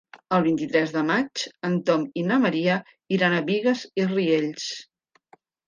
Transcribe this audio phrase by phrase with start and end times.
[0.35, 2.79] El vint-i-tres de maig en Tom i na Maria
[3.19, 4.69] iran a Bigues i Riells.